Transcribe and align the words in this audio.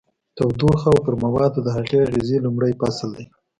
تودوخه 0.37 0.87
او 0.93 0.97
پر 1.05 1.13
موادو 1.23 1.59
د 1.63 1.67
هغې 1.77 1.97
اغیزې 2.07 2.37
لومړی 2.45 2.73
فصل 2.81 3.09
دی. 3.17 3.25